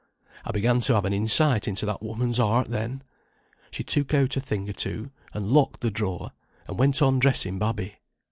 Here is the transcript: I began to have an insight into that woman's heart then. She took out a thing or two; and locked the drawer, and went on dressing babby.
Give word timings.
I 0.43 0.49
began 0.51 0.79
to 0.79 0.95
have 0.95 1.05
an 1.05 1.13
insight 1.13 1.67
into 1.67 1.85
that 1.85 2.01
woman's 2.01 2.39
heart 2.39 2.69
then. 2.69 3.03
She 3.69 3.83
took 3.83 4.15
out 4.15 4.35
a 4.35 4.41
thing 4.41 4.67
or 4.67 4.73
two; 4.73 5.11
and 5.31 5.51
locked 5.51 5.81
the 5.81 5.91
drawer, 5.91 6.31
and 6.67 6.79
went 6.79 7.03
on 7.03 7.19
dressing 7.19 7.59
babby. 7.59 7.97